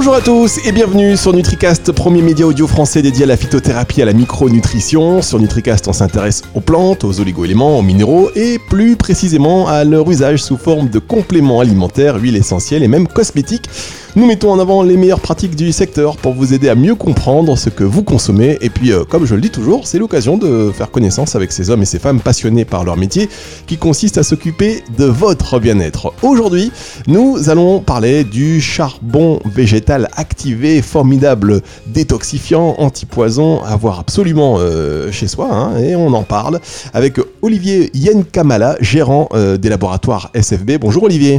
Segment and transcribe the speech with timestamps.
[0.00, 4.00] Bonjour à tous et bienvenue sur NutriCast, premier média audio français dédié à la phytothérapie
[4.00, 5.20] et à la micronutrition.
[5.20, 10.10] Sur NutriCast, on s'intéresse aux plantes, aux oligo-éléments, aux minéraux et plus précisément à leur
[10.10, 13.68] usage sous forme de compléments alimentaires, huiles essentielles et même cosmétiques.
[14.16, 17.56] Nous mettons en avant les meilleures pratiques du secteur pour vous aider à mieux comprendre
[17.56, 18.58] ce que vous consommez.
[18.60, 21.70] Et puis, euh, comme je le dis toujours, c'est l'occasion de faire connaissance avec ces
[21.70, 23.28] hommes et ces femmes passionnés par leur métier
[23.68, 26.12] qui consiste à s'occuper de votre bien-être.
[26.22, 26.72] Aujourd'hui,
[27.06, 35.28] nous allons parler du charbon végétal activé, formidable détoxifiant, antipoison, à avoir absolument euh, chez
[35.28, 35.48] soi.
[35.52, 36.58] hein, et on en parle
[36.92, 40.78] avec Olivier Yenkamala, gérant euh, des laboratoires SFB.
[40.80, 41.38] Bonjour Olivier.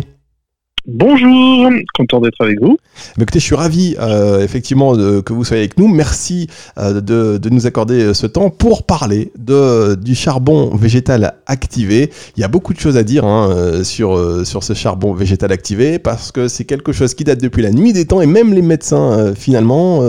[0.87, 2.75] Bonjour, content d'être avec vous.
[3.15, 5.87] Mais écoutez, je suis ravi euh, effectivement que vous soyez avec nous.
[5.87, 6.47] Merci
[6.79, 12.09] euh, de, nous accorder euh, ce temps pour parler du charbon végétal activé.
[12.35, 16.31] Il y a beaucoup de choses à dire hein, sur, ce charbon végétal activé parce
[16.31, 19.35] que c'est quelque chose qui date depuis la nuit des temps et même les médecins
[19.35, 20.01] finalement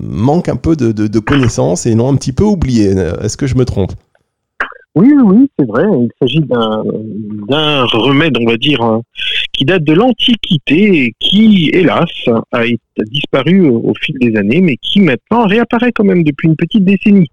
[0.00, 2.92] manquent un peu de, de, de connaissances et l'ont un petit peu oublié.
[3.22, 3.92] Est-ce que je me trompe?
[4.94, 5.84] Oui, oui, c'est vrai.
[5.90, 8.98] Il s'agit d'un remède, on va dire, euh,
[9.52, 12.10] qui date de l'Antiquité et qui, hélas,
[12.52, 12.62] a,
[13.10, 17.30] disparu au, fil des années, mais qui maintenant réapparaît quand même depuis une petite décennie.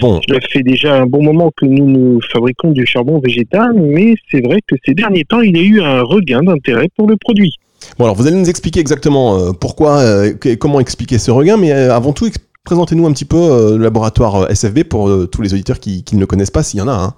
[0.00, 4.14] Bon, Cela fait déjà un bon moment que nous nous fabriquons du charbon végétal, mais
[4.30, 7.16] c'est vrai que ces derniers temps, il y a eu un regain d'intérêt pour le
[7.16, 7.56] produit.
[7.98, 11.72] Bon, alors vous allez nous expliquer exactement euh, pourquoi, euh, comment expliquer ce regain, mais
[11.72, 12.26] euh, avant tout,
[12.70, 16.04] présentez-nous un petit peu euh, le laboratoire euh, SFB pour euh, tous les auditeurs qui,
[16.12, 17.14] ne le connaissent pas, s'il y en a un.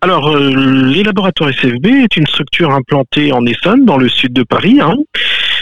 [0.00, 4.80] Alors, les laboratoires SFB est une structure implantée en Essonne, dans le sud de Paris.
[4.80, 4.96] hein.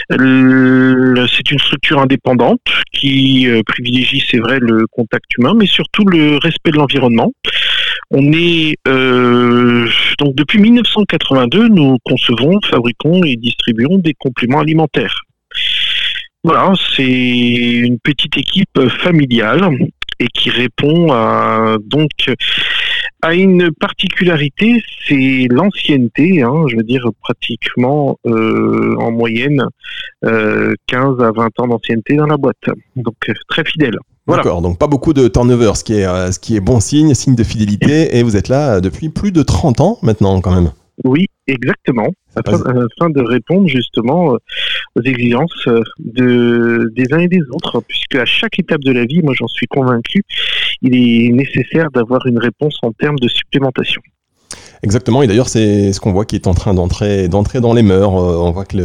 [0.09, 2.61] C'est une structure indépendante
[2.93, 7.31] qui privilégie, c'est vrai, le contact humain, mais surtout le respect de l'environnement.
[8.11, 8.75] On est
[10.19, 15.24] donc depuis 1982, nous concevons, fabriquons et distribuons des compléments alimentaires.
[16.45, 19.67] Voilà, c'est une petite équipe familiale
[20.19, 22.11] et qui répond à donc
[23.23, 26.43] a une particularité, c'est l'ancienneté.
[26.43, 29.63] Hein, je veux dire pratiquement euh, en moyenne
[30.23, 32.69] euh, 15 à 20 ans d'ancienneté dans la boîte.
[32.95, 33.97] Donc euh, très fidèle.
[34.27, 34.43] Voilà.
[34.43, 37.15] D'accord, donc pas beaucoup de turnover, ce qui est, euh, ce qui est bon signe,
[37.15, 40.53] signe de fidélité, et vous êtes là euh, depuis plus de 30 ans maintenant quand
[40.53, 40.71] même.
[41.03, 42.07] Oui, exactement.
[42.35, 44.37] Afin, de répondre justement euh,
[44.95, 49.05] aux exigences euh, de, des uns et des autres, puisque à chaque étape de la
[49.05, 50.23] vie, moi j'en suis convaincu,
[50.81, 54.01] il est nécessaire d'avoir une réponse en termes de supplémentation.
[54.83, 58.15] Exactement, et d'ailleurs c'est ce qu'on voit qui est en train d'entrer dans les mœurs.
[58.15, 58.77] Euh, on voit que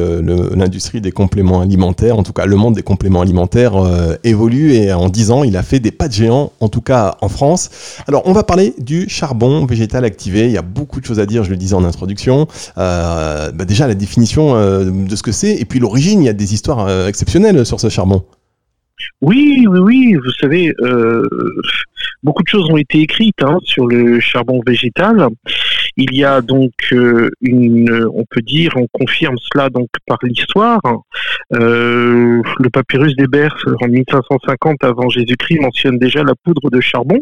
[0.55, 4.93] l'industrie des compléments alimentaires, en tout cas le monde des compléments alimentaires euh, évolue et
[4.93, 7.71] en 10 ans il a fait des pas de géant, en tout cas en France.
[8.07, 11.27] Alors on va parler du charbon végétal activé, il y a beaucoup de choses à
[11.27, 12.47] dire, je le disais en introduction.
[12.79, 16.33] Euh, bah déjà la définition de ce que c'est, et puis l'origine, il y a
[16.33, 18.25] des histoires exceptionnelles sur ce charbon.
[19.23, 20.73] Oui, oui, oui, vous savez,
[22.23, 25.29] beaucoup de choses ont été écrites hein, sur le charbon végétal.
[25.97, 30.81] Il y a donc euh, une, on peut dire, on confirme cela donc par l'histoire.
[31.55, 37.19] Euh, le papyrus d'Hébert en 1550 avant Jésus-Christ mentionne déjà la poudre de charbon.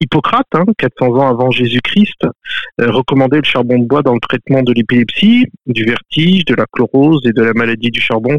[0.00, 2.24] Hippocrate, hein, 400 ans avant Jésus-Christ,
[2.80, 6.64] euh, recommandait le charbon de bois dans le traitement de l'épilepsie, du vertige, de la
[6.72, 8.38] chlorose et de la maladie du charbon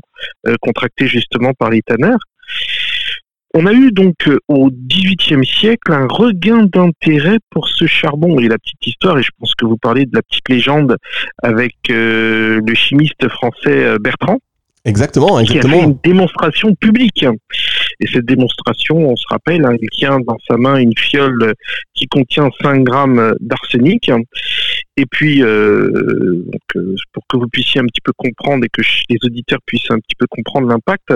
[0.62, 2.20] contractée justement par les tanneurs.
[3.55, 8.39] On a eu donc euh, au XVIIIe siècle un regain d'intérêt pour ce charbon.
[8.39, 10.97] Et la petite histoire, et je pense que vous parlez de la petite légende
[11.41, 14.37] avec euh, le chimiste français euh, Bertrand,
[14.89, 15.83] Exactement, qui a fait exactement.
[15.83, 17.25] une démonstration publique.
[18.01, 21.53] Et cette démonstration, on se rappelle, hein, il tient dans sa main une fiole
[21.94, 24.09] qui contient 5 grammes d'arsenic.
[24.97, 28.81] Et puis, euh, donc, euh, pour que vous puissiez un petit peu comprendre et que
[29.09, 31.13] les auditeurs puissent un petit peu comprendre l'impact,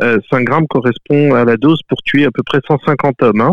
[0.00, 3.40] euh, 5 grammes correspond à la dose pour tuer à peu près 150 hommes.
[3.40, 3.52] hein.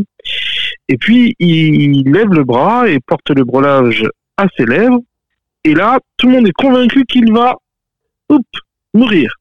[0.88, 4.04] Et puis, il lève le bras et porte le brelage
[4.38, 5.00] à ses lèvres.
[5.64, 7.56] Et là, tout le monde est convaincu qu'il va
[8.94, 9.39] mourir.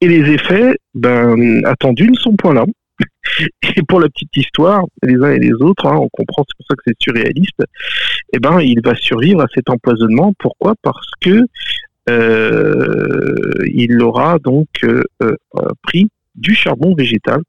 [0.00, 2.64] Et les effets ben, attendus ne sont point là.
[3.76, 6.66] Et pour la petite histoire, les uns et les autres, hein, on comprend, c'est pour
[6.68, 7.62] ça que c'est surréaliste,
[8.32, 10.32] eh ben, il va survivre à cet empoisonnement.
[10.38, 10.74] Pourquoi?
[10.82, 11.46] Parce que
[12.08, 15.36] euh, il aura donc euh, euh,
[15.82, 17.40] pris du charbon végétal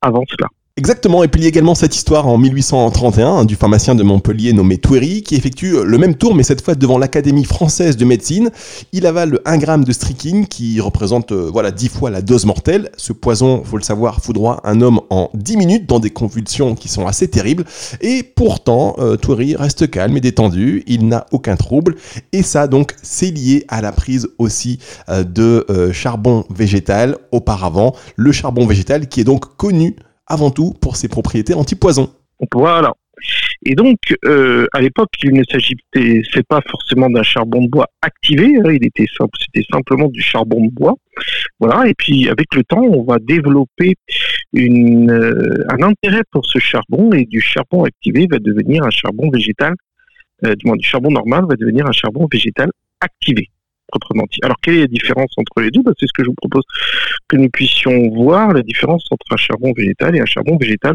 [0.00, 0.48] avant cela.
[0.78, 4.02] Exactement, et puis il y a également cette histoire en 1831 hein, du pharmacien de
[4.02, 8.04] Montpellier nommé Touery qui effectue le même tour mais cette fois devant l'Académie française de
[8.04, 8.50] médecine.
[8.92, 12.90] Il avale 1 gramme de strychnine qui représente euh, voilà 10 fois la dose mortelle.
[12.98, 16.88] Ce poison, faut le savoir, foudroie un homme en 10 minutes dans des convulsions qui
[16.88, 17.64] sont assez terribles
[18.02, 19.16] et pourtant euh,
[19.56, 21.96] reste calme et détendu, il n'a aucun trouble
[22.34, 27.94] et ça donc c'est lié à la prise aussi euh, de euh, charbon végétal auparavant,
[28.16, 29.96] le charbon végétal qui est donc connu
[30.26, 32.10] avant tout pour ses propriétés anti-poison.
[32.52, 32.92] Voilà.
[33.64, 38.56] Et donc, euh, à l'époque, il ne s'agissait pas forcément d'un charbon de bois activé,
[38.56, 40.94] hein, c'était simplement du charbon de bois.
[41.58, 41.88] Voilà.
[41.88, 43.94] Et puis, avec le temps, on va développer
[44.56, 49.74] euh, un intérêt pour ce charbon et du charbon activé va devenir un charbon végétal,
[50.44, 52.70] euh, du moins du charbon normal va devenir un charbon végétal
[53.00, 53.48] activé
[54.42, 55.82] Alors, quelle est la différence entre les deux?
[55.82, 56.64] Bah, C'est ce que je vous propose
[57.28, 60.94] que nous puissions voir, la différence entre un charbon végétal et un charbon végétal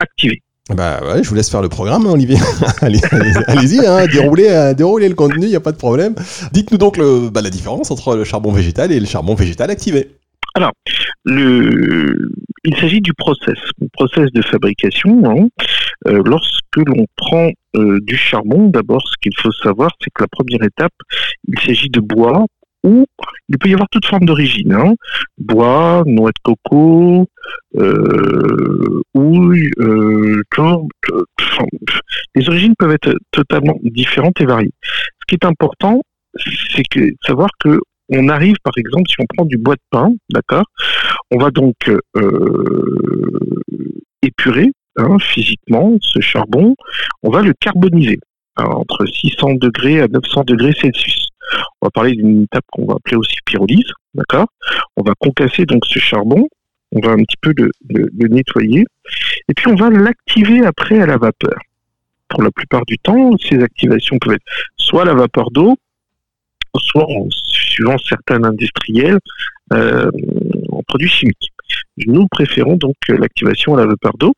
[0.00, 0.42] activé.
[0.70, 2.38] Bah je vous laisse faire le programme, hein, Olivier.
[2.80, 6.14] Allez-y, hein, déroulez, euh, déroulez, le contenu, il n'y a pas de problème.
[6.52, 10.16] Dites-nous donc bah, la différence entre le charbon végétal et le charbon végétal activé.
[10.54, 10.72] Alors,
[11.24, 12.30] le,
[12.64, 13.58] il s'agit du process,
[13.92, 15.22] process de fabrication.
[15.24, 15.48] Hein.
[16.06, 20.28] Euh, lorsque l'on prend euh, du charbon, d'abord, ce qu'il faut savoir, c'est que la
[20.28, 20.92] première étape,
[21.48, 22.44] il s'agit de bois
[22.84, 23.06] ou
[23.48, 24.72] il peut y avoir toute forme d'origine.
[24.72, 24.94] Hein.
[25.38, 27.26] Bois, noix de coco,
[27.76, 30.42] euh, houille, euh,
[32.34, 34.74] les origines peuvent être totalement différentes et variées.
[34.82, 36.02] Ce qui est important,
[36.36, 37.80] c'est que savoir que
[38.16, 40.64] on arrive, par exemple, si on prend du bois de pain, d'accord,
[41.30, 42.64] on va donc euh,
[44.22, 46.74] épurer hein, physiquement ce charbon,
[47.22, 48.18] on va le carboniser
[48.56, 51.28] hein, entre 600 degrés à 900 degrés Celsius.
[51.80, 54.46] On va parler d'une étape qu'on va appeler aussi pyrolyse, d'accord
[54.96, 56.48] On va concasser donc ce charbon,
[56.92, 58.84] on va un petit peu le, le nettoyer,
[59.48, 61.58] et puis on va l'activer après à la vapeur.
[62.28, 64.44] Pour la plupart du temps, ces activations peuvent être
[64.76, 65.76] soit la vapeur d'eau,
[66.78, 69.18] soit en suivant certains industriels
[69.72, 70.10] euh,
[70.70, 71.52] en produits chimiques.
[72.06, 74.34] Nous préférons donc l'activation à la vapeur d'eau.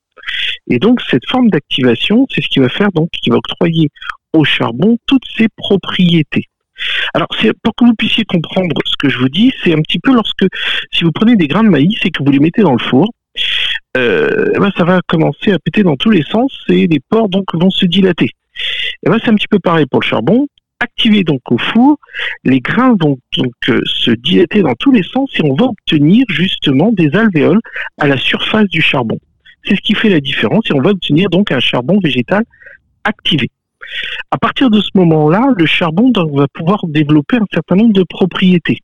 [0.69, 3.91] Et donc cette forme d'activation, c'est ce qui va faire donc qui va octroyer
[4.33, 6.45] au charbon toutes ses propriétés.
[7.15, 9.99] Alors, c'est pour que vous puissiez comprendre ce que je vous dis, c'est un petit
[9.99, 10.45] peu lorsque,
[10.93, 13.13] si vous prenez des grains de maïs et que vous les mettez dans le four,
[13.97, 17.29] euh, eh ben, ça va commencer à péter dans tous les sens et les pores
[17.29, 18.27] donc vont se dilater.
[18.27, 20.47] Et eh ben, c'est un petit peu pareil pour le charbon
[20.81, 21.99] activé donc au four,
[22.45, 26.25] les grains vont donc euh, se dilater dans tous les sens et on va obtenir
[26.29, 27.61] justement des alvéoles
[27.99, 29.19] à la surface du charbon.
[29.65, 32.45] C'est ce qui fait la différence et on va obtenir donc un charbon végétal
[33.05, 33.51] activé.
[34.31, 38.79] À partir de ce moment-là, le charbon va pouvoir développer un certain nombre de propriétés.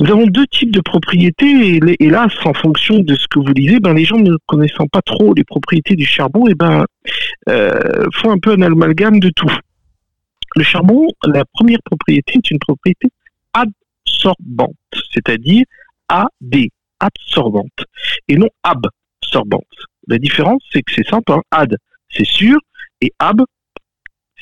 [0.00, 3.78] Nous avons deux types de propriétés et hélas, en fonction de ce que vous lisez,
[3.78, 6.86] ben, les gens ne connaissant pas trop les propriétés du charbon, et eh ben,
[7.48, 9.52] euh, font un peu un amalgame de tout.
[10.54, 13.08] Le charbon, la première propriété est une propriété
[13.54, 14.76] absorbante,
[15.12, 15.64] c'est-à-dire
[16.08, 16.68] AD,
[17.00, 17.84] absorbante,
[18.28, 19.64] et non absorbante.
[20.08, 21.42] La différence, c'est que c'est simple, hein.
[21.50, 21.76] ad,
[22.10, 22.58] c'est sûr,
[23.00, 23.40] et ab,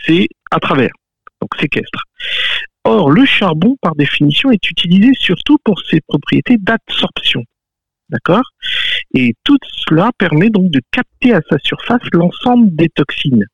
[0.04, 0.90] c'est à travers,
[1.40, 2.02] donc séquestre.
[2.84, 7.44] Or, le charbon, par définition, est utilisé surtout pour ses propriétés d'absorption.
[8.08, 8.42] D'accord?
[9.14, 13.46] Et tout cela permet donc de capter à sa surface l'ensemble des toxines.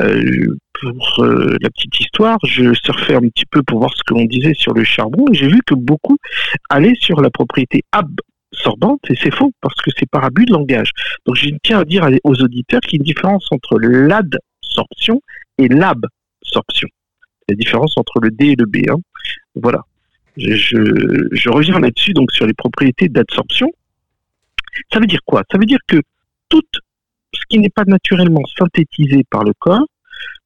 [0.00, 4.14] Euh, pour euh, la petite histoire, je surfais un petit peu pour voir ce que
[4.14, 6.18] l'on disait sur le charbon et j'ai vu que beaucoup
[6.68, 10.90] allaient sur la propriété absorbante et c'est faux parce que c'est par abus de langage.
[11.26, 15.22] Donc je tiens à dire aux auditeurs qu'il y a une différence entre l'adsorption
[15.58, 16.88] et l'absorption.
[17.48, 18.88] La différence entre le D et le B.
[18.88, 18.96] Hein.
[19.54, 19.82] Voilà.
[20.36, 23.70] Je, reviens là-dessus, donc sur les propriétés d'absorption.
[24.92, 25.42] Ça veut dire quoi?
[25.50, 26.00] Ça veut dire que
[26.48, 26.62] tout
[27.44, 29.86] ce qui n'est pas naturellement synthétisé par le corps,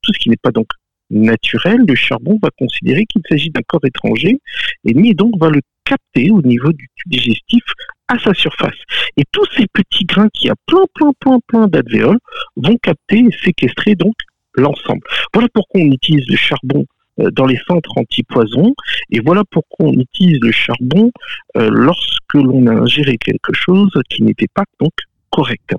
[0.03, 0.69] tout ce qui n'est pas donc
[1.11, 4.39] naturel, le charbon va considérer qu'il s'agit d'un corps étranger
[4.85, 7.63] et donc va le capter au niveau du tube digestif
[8.09, 8.77] à sa surface.
[9.17, 12.19] Et tous ces petits grains qui a plein, plein, plein, plein d'alvéoles
[12.57, 14.15] vont capter et séquestrer donc
[14.55, 15.03] l'ensemble.
[15.33, 16.85] Voilà pourquoi on utilise le charbon
[17.21, 18.75] euh, dans les centres anti-poison.
[19.11, 21.11] Et voilà pourquoi on utilise le charbon
[21.57, 24.93] euh, lorsque l'on a ingéré quelque chose qui n'était pas donc
[25.31, 25.75] correct.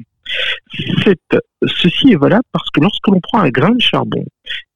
[1.67, 4.25] Ceci est valable parce que lorsque l'on prend un grain de charbon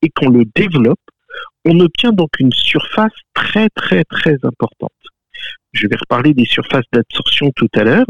[0.02, 1.00] et qu'on le développe,
[1.66, 4.92] on obtient donc une surface très très très importante.
[5.72, 8.06] Je vais reparler des surfaces d'absorption tout à l'heure.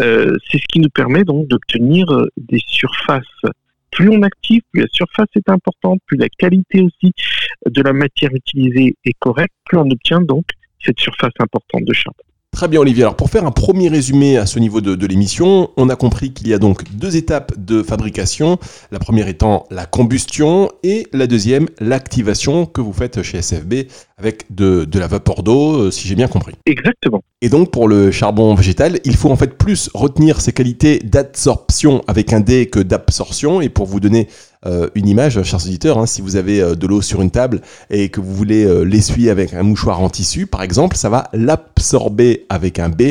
[0.00, 2.06] Euh, c'est ce qui nous permet donc d'obtenir
[2.36, 3.24] des surfaces
[3.96, 7.12] plus on active, plus la surface est importante, plus la qualité aussi
[7.64, 10.44] de la matière utilisée est correcte, plus on obtient donc
[10.84, 12.25] cette surface importante de charbon.
[12.56, 15.68] Très bien Olivier, alors pour faire un premier résumé à ce niveau de, de l'émission,
[15.76, 18.56] on a compris qu'il y a donc deux étapes de fabrication,
[18.90, 24.46] la première étant la combustion et la deuxième l'activation que vous faites chez SFB avec
[24.54, 26.54] de, de la vapeur d'eau, euh, si j'ai bien compris.
[26.64, 27.22] Exactement.
[27.42, 32.02] Et donc pour le charbon végétal, il faut en fait plus retenir ses qualités d'absorption
[32.06, 33.60] avec un D que d'absorption.
[33.60, 34.28] Et pour vous donner
[34.64, 37.60] euh, une image, chers auditeurs, hein, si vous avez euh, de l'eau sur une table
[37.90, 41.28] et que vous voulez euh, l'essuyer avec un mouchoir en tissu, par exemple, ça va
[41.32, 43.02] l'absorber avec un B.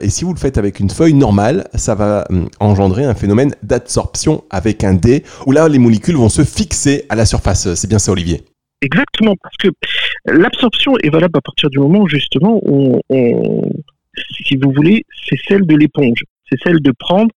[0.00, 3.54] Et si vous le faites avec une feuille normale, ça va hum, engendrer un phénomène
[3.62, 7.74] d'absorption avec un D, où là les molécules vont se fixer à la surface.
[7.74, 8.42] C'est bien ça, Olivier?
[8.80, 9.68] Exactement, parce que
[10.26, 13.00] l'absorption est valable à partir du moment justement où,
[14.44, 16.24] si vous voulez, c'est celle de l'éponge.
[16.50, 17.30] C'est celle de prendre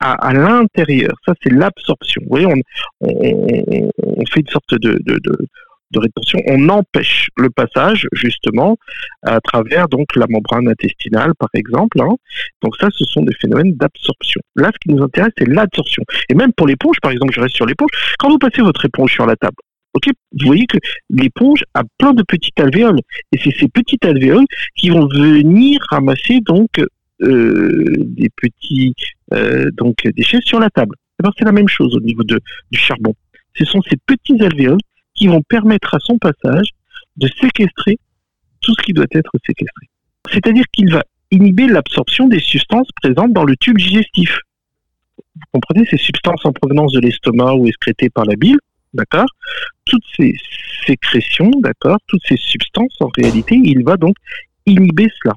[0.00, 1.12] à, l'intérieur.
[1.26, 2.22] Ça, c'est l'absorption.
[2.22, 6.40] Vous voyez, on, fait une sorte de, de, rétention.
[6.48, 8.76] On empêche le passage, justement,
[9.22, 12.00] à travers donc la membrane intestinale, par exemple.
[12.00, 12.16] hein.
[12.62, 14.40] Donc ça, ce sont des phénomènes d'absorption.
[14.56, 16.02] Là, ce qui nous intéresse, c'est l'absorption.
[16.28, 17.90] Et même pour l'éponge, par exemple, je reste sur l'éponge.
[18.18, 19.56] Quand vous passez votre éponge sur la table,
[19.94, 20.08] ok,
[20.40, 20.78] vous voyez que
[21.10, 23.00] l'éponge a plein de petites alvéoles.
[23.32, 24.46] Et c'est ces petites alvéoles
[24.76, 26.68] qui vont venir ramasser donc
[27.20, 28.94] des petits
[29.32, 30.96] euh, donc déchets sur la table.
[31.20, 32.40] Eh ben, c'est la même chose au niveau de,
[32.70, 33.14] du charbon.
[33.56, 34.80] Ce sont ces petits alvéoles
[35.14, 36.68] qui vont permettre à son passage
[37.16, 37.98] de séquestrer
[38.60, 39.88] tout ce qui doit être séquestré.
[40.30, 44.38] C'est-à-dire qu'il va inhiber l'absorption des substances présentes dans le tube digestif.
[45.16, 48.58] Vous comprenez ces substances en provenance de l'estomac ou excrétées par la bile,
[48.92, 49.28] d'accord?
[49.84, 50.34] Toutes ces
[50.86, 51.98] sécrétions, d'accord?
[52.06, 54.16] Toutes ces substances, en réalité, il va donc
[54.66, 55.34] inhiber cela.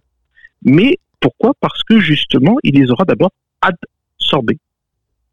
[0.63, 3.31] Mais pourquoi Parce que justement, il les aura d'abord
[4.17, 4.36] se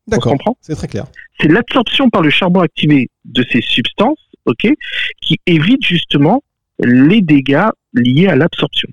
[0.07, 1.07] D'accord, c'est très clair.
[1.41, 4.69] c'est l'absorption par le charbon activé de ces substances, ok,
[5.23, 6.43] qui évite justement
[6.79, 8.89] les dégâts liés à l'absorption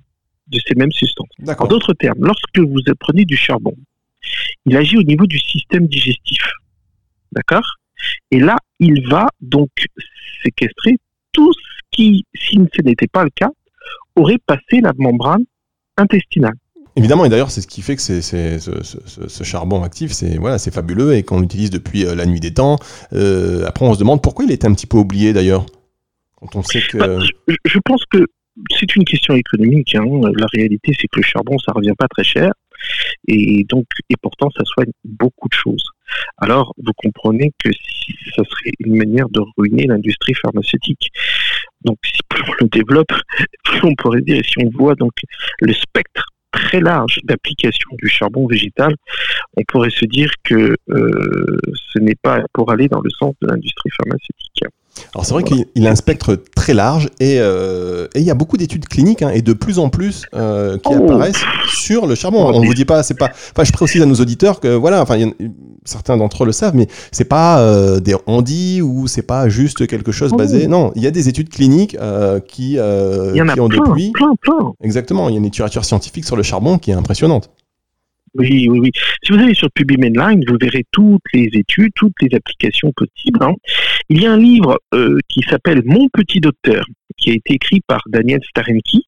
[0.48, 1.29] de ces mêmes substances.
[1.60, 3.75] En d'autres termes, lorsque vous prenez du charbon,
[4.65, 6.43] il agit au niveau du système digestif,
[7.33, 7.77] d'accord?
[8.31, 9.69] Et là, il va donc
[10.43, 10.98] séquestrer
[11.33, 13.50] tout ce qui, si ce n'était pas le cas,
[14.15, 15.43] aurait passé la membrane
[15.98, 16.55] intestinale.
[16.95, 20.74] Évidemment, et d'ailleurs, c'est ce qui fait que c'est, ce, charbon actif, c'est voilà, c'est
[20.74, 22.77] fabuleux et qu'on l'utilise depuis euh, la nuit des temps.
[23.13, 25.65] Euh, après, on se demande pourquoi il était un petit peu oublié d'ailleurs.
[26.53, 26.98] On sait que.
[26.98, 28.25] Bah, je, je pense que
[28.77, 29.95] c'est une question économique.
[29.95, 30.03] hein.
[30.36, 32.51] La réalité, c'est que le charbon, ça revient pas très cher.
[33.27, 35.83] Et donc, et pourtant, ça soigne beaucoup de choses.
[36.38, 41.10] Alors, vous comprenez que si ça serait une manière de ruiner l'industrie pharmaceutique.
[41.86, 43.13] Donc, si plus on le développe,
[43.63, 45.13] plus on pourrait dire, et si on voit donc
[45.62, 48.96] le spectre très large d'application du charbon végétal,
[49.58, 51.58] on pourrait se dire que euh,
[51.93, 54.63] ce n'est pas pour aller dans le sens de l'industrie pharmaceutique.
[55.15, 58.31] Alors c'est vrai qu'il il a un spectre très large et, euh, et il y
[58.31, 61.03] a beaucoup d'études cliniques hein, et de plus en plus euh, qui Oh.
[61.05, 61.43] apparaissent
[61.74, 62.45] sur le charbon.
[62.50, 63.29] Oh, On vous dit pas, c'est pas.
[63.51, 65.17] Enfin, je précise à nos auditeurs que voilà, enfin,
[65.86, 69.88] certains d'entre eux le savent, mais c'est pas euh, des on-dit ou c'est pas juste
[69.88, 70.38] quelque chose Oh.
[70.38, 70.67] basé.
[70.67, 71.98] Non, il y a des études cliniques
[72.48, 74.12] qui, Il y en a qui ont plein, depuis.
[74.12, 74.74] plein, plein.
[74.83, 77.50] Exactement, il y a une littérature scientifique sur le charbon qui est impressionnante.
[78.35, 78.91] Oui, oui, oui.
[79.23, 83.43] Si vous allez sur PubMedline, vous verrez toutes les études, toutes les applications possibles.
[83.43, 83.53] hein.
[84.09, 86.85] Il y a un livre euh, qui s'appelle Mon petit docteur,
[87.17, 89.05] qui a été écrit par Daniel Starenki,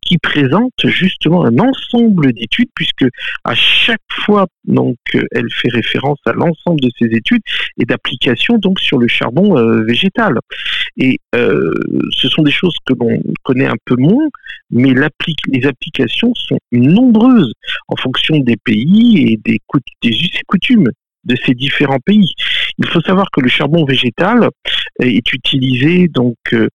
[0.00, 3.04] qui présente justement un ensemble d'études, puisque
[3.44, 7.42] à chaque fois, donc, euh, elle fait référence à l'ensemble de ces études
[7.78, 10.38] et d'applications donc sur le charbon euh, végétal.
[10.96, 11.72] Et euh,
[12.10, 14.28] ce sont des choses que l'on connaît un peu moins,
[14.70, 17.52] mais les applications sont nombreuses
[17.88, 19.58] en fonction des pays et des,
[20.02, 20.90] des us et coutumes
[21.24, 22.32] de ces différents pays.
[22.78, 24.48] Il faut savoir que le charbon végétal
[24.98, 26.68] est utilisé donc euh,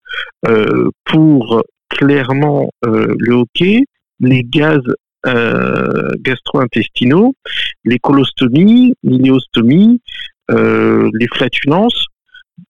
[0.47, 3.83] euh, pour clairement le hockey,
[4.19, 4.81] les gaz
[5.25, 7.33] euh, gastro-intestinaux,
[7.83, 8.93] les colostomies,
[10.49, 12.05] les flatulences.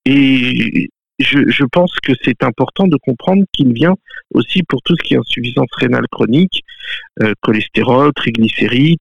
[0.06, 3.96] Et je, pense que c'est important de comprendre qu'il vient
[4.34, 6.64] aussi pour tout ce qui est insuffisance rénale chronique,
[7.22, 9.00] euh, cholestérol, triglycérides.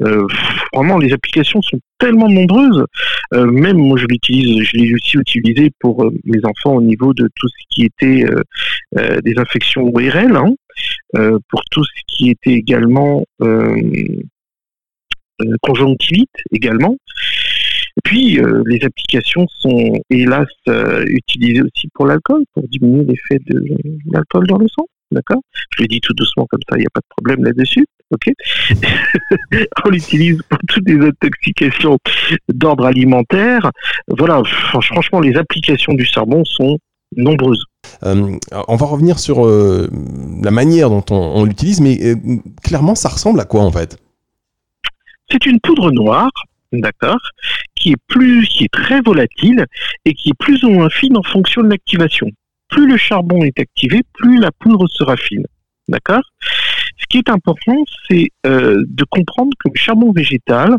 [0.00, 0.24] Euh,
[0.72, 2.84] vraiment, les applications sont tellement nombreuses.
[3.34, 7.28] Euh, même moi, je l'utilise, je l'ai aussi utilisé pour mes enfants au niveau de
[7.34, 8.24] tout ce qui était
[9.24, 10.54] des infections ORL, hein,
[11.48, 13.24] pour tout ce qui était également
[15.62, 16.96] conjonctivite également.
[17.96, 23.40] Et puis, euh, les applications sont hélas euh, utilisées aussi pour l'alcool, pour diminuer l'effet
[23.46, 23.62] de
[24.12, 24.86] l'alcool dans le sang.
[25.10, 25.40] D'accord?
[25.76, 27.86] Je le dis tout doucement comme ça, il n'y a pas de problème là-dessus.
[28.10, 28.32] Ok?
[29.84, 31.98] On l'utilise pour toutes les intoxications
[32.52, 33.70] d'ordre alimentaire.
[34.08, 36.78] Voilà, fr- franchement, les applications du charbon sont
[37.16, 37.64] nombreuses.
[38.02, 41.98] on va revenir sur la manière dont on, l'utilise, mais
[42.62, 43.98] clairement, ça ressemble à quoi en fait?
[45.30, 46.30] C'est une poudre noire,
[46.72, 47.20] d'accord,
[47.78, 49.64] qui est plus, qui est très volatile
[50.04, 52.28] et qui est plus ou moins fine en fonction de l'activation.
[52.68, 55.46] Plus le charbon est activé, plus la poudre sera fine.
[55.88, 56.22] D'accord?
[56.98, 57.76] Ce qui est important,
[58.08, 60.76] c'est euh, de comprendre que le charbon végétal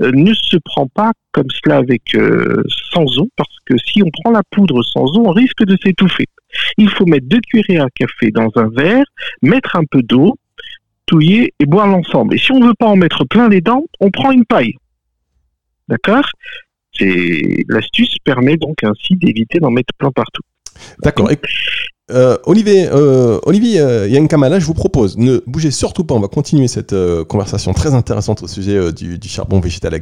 [0.00, 4.10] euh, ne se prend pas comme cela avec euh, sans eau, parce que si on
[4.10, 6.24] prend la poudre sans eau, on risque de s'étouffer.
[6.78, 9.04] Il faut mettre deux cuillerées à café dans un verre,
[9.42, 10.36] mettre un peu d'eau,
[11.06, 12.34] touiller et boire l'ensemble.
[12.34, 14.74] Et si on ne veut pas en mettre plein les dents, on prend une paille.
[15.88, 16.24] D'accord?
[17.00, 20.42] L'astuce permet donc ainsi d'éviter d'en mettre plein partout.
[21.02, 21.30] D'accord.
[22.10, 26.28] Euh, Olivier, euh, Olivier euh, Yankamala, je vous propose, ne bougez surtout pas, on va
[26.28, 30.00] continuer cette euh, conversation très intéressante au sujet du, du, charbon végétal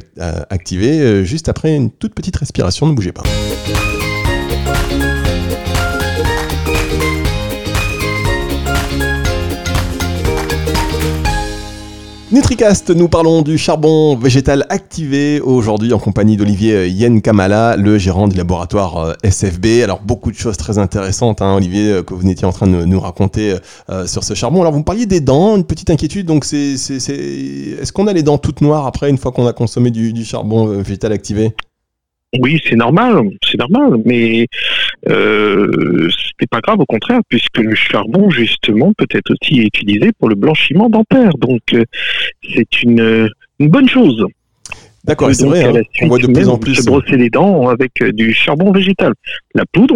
[0.49, 3.23] activé, juste après une toute petite respiration, ne bougez pas.
[12.29, 18.27] Nutricast, nous parlons du charbon végétal activé aujourd'hui en compagnie d'Olivier Yen Kamala, le gérant
[18.27, 19.81] du laboratoire euh, SFB.
[19.81, 22.83] Alors beaucoup de choses très intéressantes, hein, Olivier, euh, que vous étiez en train de
[22.83, 23.55] nous raconter
[23.89, 24.59] euh, sur ce charbon.
[24.59, 26.25] Alors vous me parliez des dents, une petite inquiétude.
[26.25, 27.15] Donc c'est, c'est, c'est...
[27.15, 30.65] est-ce qu'on a les dents toutes noires après une fois qu'on a consommé du charbon
[30.65, 31.53] végétal activé?
[32.39, 34.47] Oui, c'est normal, c'est normal, mais
[35.09, 40.27] euh, c'est pas grave au contraire, puisque le charbon justement peut être aussi utilisé pour
[40.27, 41.85] le blanchiment dentaire, donc euh,
[42.53, 43.29] c'est une,
[43.59, 44.25] bonne chose.
[45.05, 45.81] D'accord, c'est vrai, hein.
[46.01, 49.13] on voit de plus en plus se brosser les dents avec euh, du charbon végétal,
[49.55, 49.95] la poudre,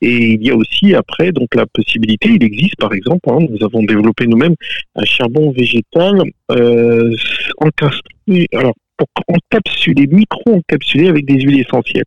[0.00, 3.64] et il y a aussi après donc la possibilité, il existe par exemple, hein, nous
[3.64, 4.56] avons développé nous-mêmes
[4.96, 7.14] un charbon végétal euh,
[7.58, 8.74] encastré, alors
[9.28, 12.04] encapsulé, micro-encapsulé avec des huiles essentielles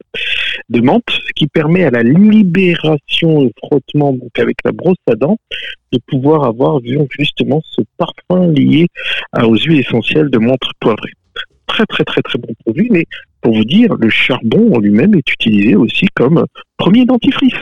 [0.70, 5.16] de menthe, ce qui permet à la libération et frottement donc avec la brosse à
[5.16, 5.38] dents
[5.92, 6.80] de pouvoir avoir
[7.18, 8.88] justement ce parfum lié
[9.42, 11.12] aux huiles essentielles de menthe poivrée.
[11.68, 13.06] Très très très très bon produit, mais
[13.42, 16.46] pour vous dire, le charbon en lui-même est utilisé aussi comme
[16.78, 17.54] premier dentifrice.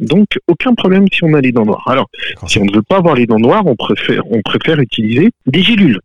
[0.00, 1.86] Donc, aucun problème si on a les dents noires.
[1.86, 2.08] Alors,
[2.46, 5.62] si on ne veut pas avoir les dents noires, on préfère, on préfère utiliser des
[5.62, 6.00] gélules.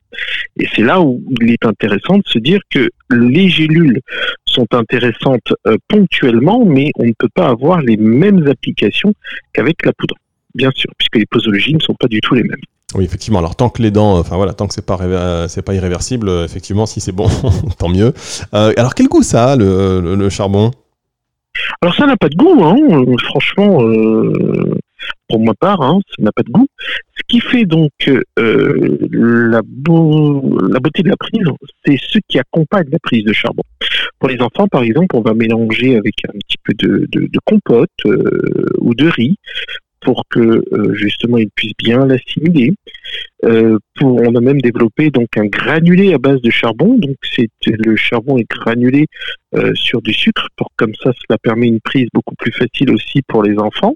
[0.60, 4.00] Et c'est là où il est intéressant de se dire que les gélules
[4.46, 9.14] sont intéressantes euh, ponctuellement, mais on ne peut pas avoir les mêmes applications
[9.54, 10.16] qu'avec la poudre,
[10.56, 12.62] bien sûr, puisque les posologies ne sont pas du tout les mêmes.
[12.96, 13.40] Oui, effectivement.
[13.40, 16.86] Alors tant que les dents, enfin voilà, tant que c'est pas c'est pas irréversible, effectivement,
[16.86, 17.28] si c'est bon,
[17.78, 18.14] tant mieux.
[18.54, 20.72] Euh, alors quel goût ça a le charbon?
[21.82, 22.78] Alors ça n'a pas de goût, hein.
[23.24, 24.76] franchement, euh,
[25.28, 26.68] pour ma part, hein, ça n'a pas de goût.
[27.16, 31.48] Ce qui fait donc euh, la, beauté de la prise,
[31.86, 33.64] c'est ce qui accompagne la prise de charbon.
[34.20, 38.66] Pour les enfants, par exemple, on va mélanger avec un petit peu de, compote euh,
[38.80, 39.36] ou de riz
[40.08, 42.74] pour que euh, justement ils puissent bien l'assimiler.
[43.44, 46.98] Euh, on a même développé donc un granulé à base de charbon.
[46.98, 49.08] Donc c'est le charbon est granulé
[49.56, 53.22] euh, sur du sucre pour comme ça cela permet une prise beaucoup plus facile aussi
[53.28, 53.96] pour les enfants.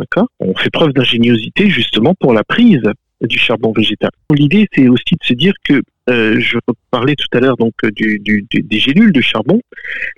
[0.00, 0.26] D'accord?
[0.40, 2.82] On fait preuve d'ingéniosité justement pour la prise
[3.20, 4.10] du charbon végétal.
[4.34, 6.58] L'idée c'est aussi de se dire que je
[6.90, 9.60] parlais tout à l'heure donc des gélules de charbon.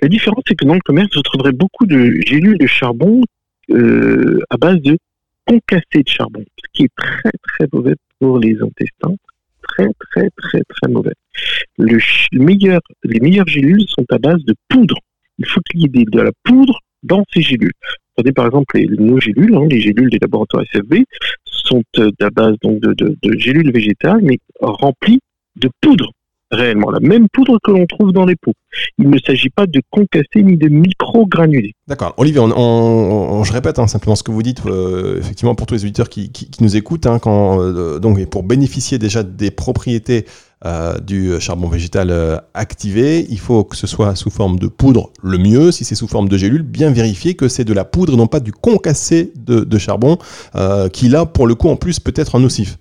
[0.01, 3.21] La différence c'est que dans le commerce vous trouverez beaucoup de gélules de charbon
[3.69, 4.97] à base de
[5.47, 9.15] concassé de charbon, ce qui est très très mauvais pour les intestins,
[9.63, 11.15] très très très très mauvais.
[11.79, 11.99] Les
[13.21, 14.99] meilleures gélules sont à base de poudre.
[15.39, 17.73] Il faut qu'il y ait de la poudre dans ces gélules.
[18.17, 21.05] Prenez par exemple les, nos gélules, hein, les gélules des laboratoires SFB,
[21.45, 25.21] sont euh, à base donc de gélules végétales, mais remplies
[25.57, 26.13] de poudre
[26.55, 28.55] réellement, la même poudre que l'on trouve dans les pots.
[28.99, 31.73] Il ne s'agit pas de concasser ni de micro-granuler.
[31.87, 32.15] D'accord.
[32.17, 36.09] Olivier, je répète hein, simplement ce que vous dites, euh, effectivement, pour tous les auditeurs
[36.09, 40.27] qui, nous écoutent, hein, euh, donc, pour bénéficier déjà des propriétés
[40.65, 45.39] euh, du charbon végétal activé, il faut que ce soit sous forme de poudre le
[45.39, 45.73] mieux.
[45.73, 48.41] Si c'est sous forme de gélule, bien vérifier que c'est de la poudre, non pas
[48.41, 50.19] du concassé de, de charbon,
[50.93, 52.79] qui là, pour le coup, en plus, peut être nocif.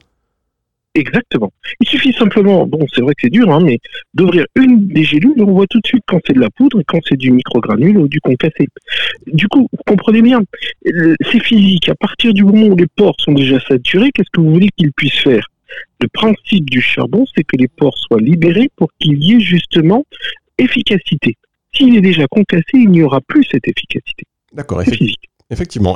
[0.96, 1.52] Exactement.
[1.80, 3.80] Il suffit simplement, bon, c'est vrai que c'est dur, hein, mais
[4.14, 6.84] d'ouvrir une des gélules, on voit tout de suite quand c'est de la poudre et
[6.84, 8.68] quand c'est du microgranule ou du concassé.
[9.26, 10.42] Du coup, vous comprenez bien,
[10.86, 11.90] c'est physique.
[11.90, 14.94] À partir du moment où les pores sont déjà saturés, qu'est-ce que vous voulez qu'ils
[14.94, 15.48] puissent faire?
[16.00, 20.06] Le principe du charbon, c'est que les pores soient libérés pour qu'il y ait justement
[20.60, 21.38] efficacité.
[21.74, 24.26] S'il est déjà concassé, il n'y aura plus cette efficacité.
[24.54, 25.33] D'accord, Effectivement.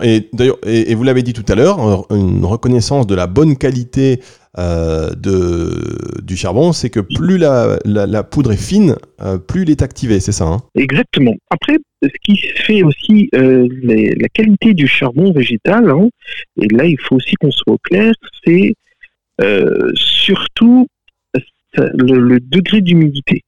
[0.04, 4.20] Et d'ailleurs, et, vous l'avez dit tout à l'heure, une reconnaissance de la bonne qualité
[4.58, 9.70] euh, de, du charbon, c'est que plus la, la, poudre est fine, euh, plus il
[9.70, 10.58] est activé, c'est ça hein?
[10.76, 11.36] Exactement.
[11.50, 16.10] Après, ce qui fait aussi euh, la qualité du charbon végétal, hein,
[16.62, 18.14] et là il faut aussi qu'on soit au clair,
[18.46, 18.74] c'est
[19.94, 20.88] surtout
[21.76, 23.44] le, le degré d'humidité.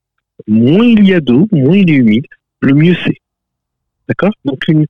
[0.48, 2.26] Moins il y a d'eau, moins il est humide,
[2.62, 3.18] le mieux c'est.
[4.08, 4.34] D'accord?
[4.46, 4.86] Donc une,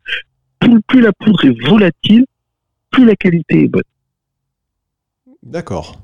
[0.59, 2.25] plus, la poudre est volatile,
[2.91, 3.83] plus la qualité est bonne.
[5.43, 5.99] D'accord.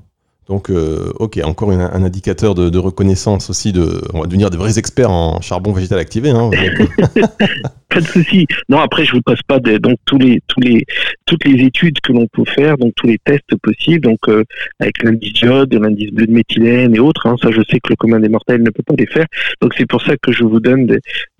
[0.48, 3.72] Donc, euh, ok, encore un indicateur de, reconnaissance aussi.
[3.72, 6.30] De, on va devenir de vrais experts en charbon végétal activé.
[6.30, 6.50] Hein,
[7.88, 8.46] pas de souci.
[8.68, 10.84] Non, après, je vous passe pas donc tous les, tous les,
[11.24, 14.44] toutes les études que l'on peut faire, donc tous les tests possibles, donc euh,
[14.78, 17.26] avec l'indice diode, l'indice bleu de méthylène et autres.
[17.26, 19.26] Hein, ça, je sais que le commun des mortels ne peut pas les faire.
[19.60, 20.86] Donc, c'est pour ça que je vous donne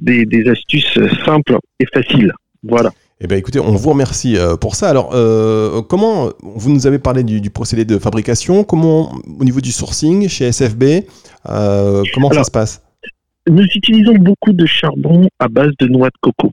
[0.01, 2.33] des astuces simples et faciles.
[2.65, 2.91] Voilà.
[3.19, 4.91] Eh bien, écoutez, on vous remercie euh, pour ça.
[4.91, 9.73] Alors, euh, comment vous nous avez parlé du, procédé de fabrication Comment, au niveau du
[9.73, 11.07] sourcing chez SFB,
[11.49, 12.83] euh, comment ça se passe?
[13.49, 16.53] Nous utilisons beaucoup de charbon à base de noix de coco.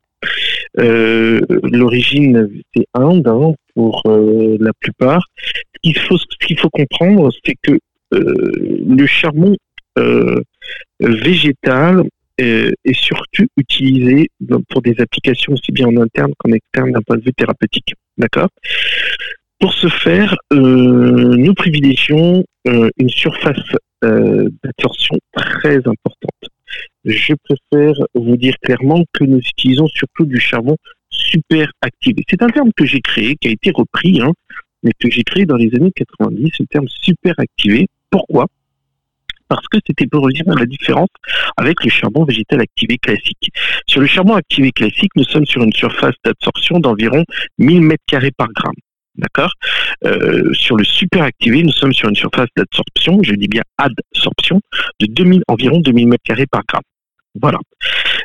[0.78, 5.28] L'origine, c'est Inde hein, pour la plupart.
[5.38, 7.78] Ce qu'il faut, ce qu'il faut comprendre, c'est que
[8.12, 9.54] le charbon
[11.02, 12.04] végétal
[12.38, 14.30] est, surtout utilisé
[14.69, 17.93] pour des applications aussi bien en interne qu'en externe d'un point de vue thérapeutique.
[18.17, 18.50] D'accord?
[19.60, 23.58] Pour ce faire, euh, nous privilégions euh, une surface
[24.04, 26.50] euh, d'absorption très importante.
[27.06, 30.76] Je préfère vous dire clairement que nous utilisons surtout du charbon
[31.10, 32.24] super activé.
[32.30, 34.34] C'est un terme que j'ai créé, qui a été repris, hein,
[34.84, 37.88] mais que j'ai créé dans les années 90, le terme super activé.
[38.10, 38.48] Pourquoi?
[39.53, 41.09] Parce que c'était pour revenir à la différence
[41.57, 43.51] avec le charbon végétal activé classique.
[43.87, 47.23] Sur le charbon activé classique, nous sommes sur une surface d'absorption d'environ
[47.59, 48.73] 1000 m2 par gramme.
[49.15, 49.53] D'accord?
[50.05, 54.59] Euh, Sur le super activé, nous sommes sur une surface d'absorption, je dis bien adsorption,
[54.99, 56.81] de 2000, environ 2000 m2 par gramme.
[57.39, 57.59] Voilà.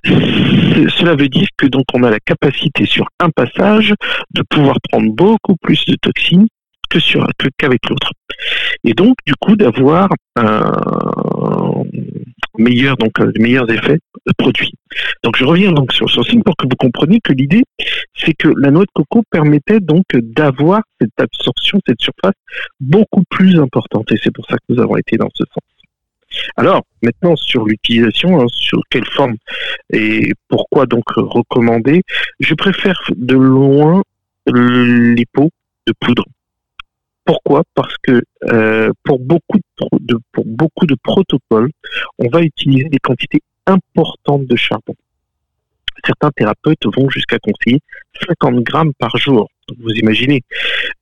[0.04, 3.92] Cela veut dire que donc on a la capacité sur un passage
[4.34, 6.46] de pouvoir prendre beaucoup plus de toxines
[6.88, 7.26] que sur
[7.58, 8.12] qu'avec l'autre.
[8.84, 10.72] Et donc du coup d'avoir un
[12.58, 13.98] meilleur donc euh, meilleurs effets
[14.36, 14.72] produits.
[15.22, 17.64] Donc je reviens donc sur ce signe pour que vous compreniez que l'idée
[18.14, 22.34] c'est que la noix de coco permettait donc d'avoir cette absorption, cette surface
[22.80, 25.62] beaucoup plus importante et c'est pour ça que nous avons été dans ce sens.
[26.56, 29.36] Alors maintenant sur l'utilisation, hein, sur quelle forme
[29.92, 32.02] et pourquoi donc recommander,
[32.40, 34.02] je préfère de loin
[34.46, 35.50] les pots
[35.86, 36.24] de poudre
[37.28, 37.62] pourquoi?
[37.74, 39.58] Parce que euh, pour, beaucoup
[40.00, 41.70] de, protocoles,
[42.18, 44.94] on va utiliser des quantités importantes de charbon.
[46.06, 47.80] Certains thérapeutes vont jusqu'à conseiller
[48.26, 49.50] 50 grammes par jour.
[49.78, 50.40] vous imaginez,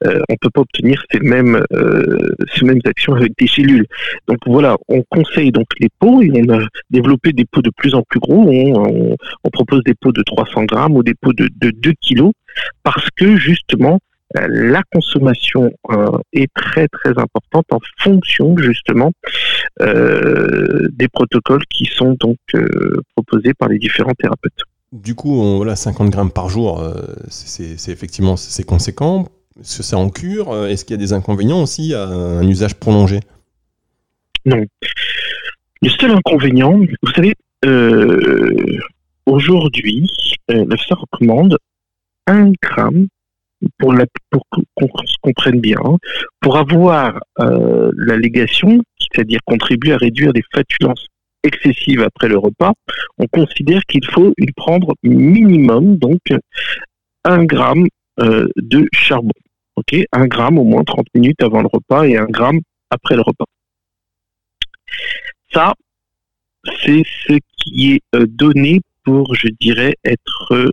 [0.04, 3.86] euh, on ne peut pas obtenir ces mêmes, euh, ces mêmes actions avec des cellules.
[4.26, 7.94] Donc voilà, on conseille donc les pots et on a développé des pots de plus
[7.94, 8.50] en plus gros.
[9.44, 12.32] On, propose des pots de 300 grammes ou des pots de, de 2 kilos
[12.82, 14.00] parce que justement,
[14.48, 19.12] la consommation euh, est très très importante en fonction justement
[19.80, 22.38] euh, des protocoles qui sont donc
[23.14, 24.60] proposés par les différents thérapeutes.
[24.92, 26.82] Du coup, on, voilà, 50 grammes par jour,
[27.28, 29.28] c'est effectivement c'est conséquent.
[29.60, 30.54] Est-ce que c'est en cure?
[30.66, 33.20] Est-ce qu'il y a des inconvénients aussi à un usage prolongé?
[34.44, 34.64] Non.
[35.82, 37.34] Le seul inconvénient, vous savez,
[39.26, 40.06] aujourd'hui,
[40.48, 41.58] l'EFSA recommande
[42.26, 43.08] 1 gramme
[43.78, 45.96] pour, la, qu'on se comprenne bien, hein,
[46.40, 51.06] pour avoir euh, l'allégation, c'est-à-dire contribuer à réduire les fatulences
[51.42, 52.72] excessives après le repas,
[53.18, 56.20] on considère qu'il faut y prendre minimum donc
[57.24, 57.86] un gramme
[58.20, 59.32] euh, de charbon.
[59.76, 63.22] Ok, un gramme au moins 30 minutes avant le repas et un gramme après le
[63.22, 63.44] repas.
[65.52, 65.74] Ça,
[66.82, 70.70] c'est ce qui est euh, donné pour, je dirais, être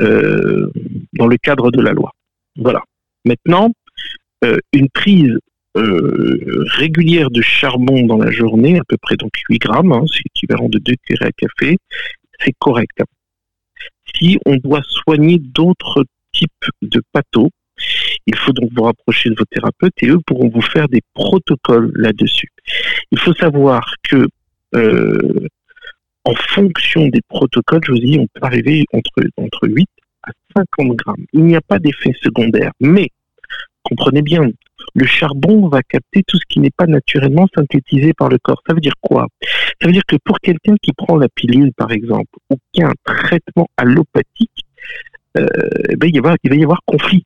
[0.00, 0.70] euh,
[1.14, 2.12] dans le cadre de la loi.
[2.56, 2.82] Voilà.
[3.24, 3.70] Maintenant,
[4.44, 5.36] euh, une prise
[5.76, 10.22] euh, régulière de charbon dans la journée, à peu près donc 8 grammes, hein, c'est
[10.26, 11.78] équivalent de 2 cuillères à café,
[12.40, 12.98] c'est correct.
[14.14, 16.50] Si on doit soigner d'autres types
[16.82, 17.50] de pâteaux,
[18.26, 21.92] il faut donc vous rapprocher de vos thérapeutes et eux pourront vous faire des protocoles
[21.94, 22.48] là-dessus.
[23.12, 24.26] Il faut savoir que
[26.28, 29.88] en fonction des protocoles, je vous dis, on peut arriver entre, entre 8
[30.24, 31.24] à 50 grammes.
[31.32, 32.70] Il n'y a pas d'effet secondaire.
[32.80, 33.08] Mais,
[33.82, 34.42] comprenez bien,
[34.94, 38.62] le charbon va capter tout ce qui n'est pas naturellement synthétisé par le corps.
[38.66, 39.26] Ça veut dire quoi?
[39.80, 42.88] Ça veut dire que pour quelqu'un qui prend la pilule, par exemple, ou qui a
[42.88, 44.66] un traitement allopathique,
[45.34, 47.24] eh ben, il, va, il va y avoir conflit.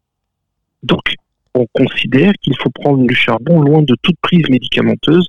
[0.84, 1.14] Donc,
[1.54, 5.26] on considère qu'il faut prendre le charbon loin de toute prise médicamenteuse,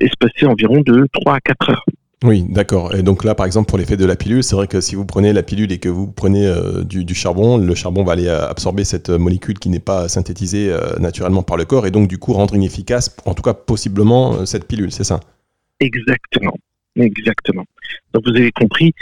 [0.00, 1.84] espacée environ de 3 à 4 heures.
[2.24, 2.94] Oui, d'accord.
[2.94, 5.04] Et donc là, par exemple, pour l'effet de la pilule, c'est vrai que si vous
[5.04, 8.48] prenez la pilule et que vous prenez euh, du, charbon, le charbon va aller euh,
[8.48, 12.16] absorber cette molécule qui n'est pas synthétisée euh, naturellement par le corps et donc du
[12.16, 15.20] coup rendre inefficace, en tout cas possiblement, cette pilule, c'est ça?
[15.80, 16.56] Exactement.
[16.98, 17.66] Exactement.
[18.14, 18.94] Donc vous avez compris.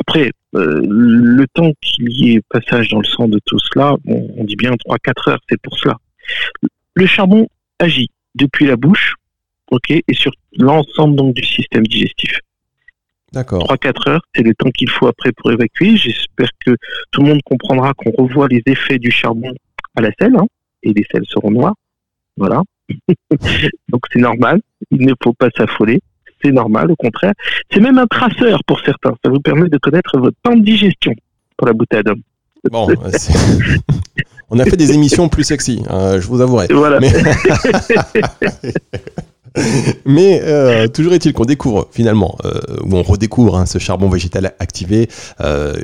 [0.00, 4.54] après, le temps qu'il y ait passage dans le sang de tout cela, on dit
[4.54, 5.96] bien 3-4 heures, c'est pour cela.
[6.94, 7.48] Le charbon
[7.80, 9.16] agit depuis la bouche
[9.70, 12.40] ok, et sur l'ensemble donc du système digestif.
[13.32, 13.64] D'accord.
[13.64, 15.96] 3-4 heures, c'est le temps qu'il faut après pour évacuer.
[15.96, 16.76] J'espère que
[17.10, 19.52] tout le monde comprendra qu'on revoit les effets du charbon
[19.96, 20.46] à la selle, hein,
[20.82, 21.74] et les selles seront noires.
[22.36, 22.62] Voilà.
[23.88, 26.00] donc c'est normal, il ne faut pas s'affoler.
[26.44, 27.32] C'est normal, au contraire.
[27.72, 29.14] C'est même un traceur pour certains.
[29.24, 31.14] Ça vous permet de connaître votre temps de digestion
[31.56, 32.08] pour la boutade.
[32.70, 32.88] Bon,
[34.50, 36.66] on a fait des émissions plus sexy, hein, je vous avouerai.
[36.70, 37.00] Voilà.
[37.00, 37.12] Mais
[40.42, 45.08] euh, toujours est-il qu'on découvre finalement, euh, ou on redécouvre hein, ce charbon végétal activé.
[45.40, 45.74] Euh,